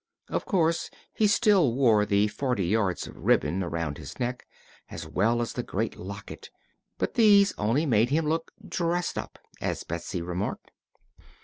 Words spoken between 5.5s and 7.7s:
the great locket, but these